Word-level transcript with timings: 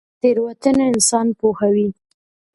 تیروتنه 0.21 0.83
انسان 0.91 1.27
پوهوي 1.39 1.87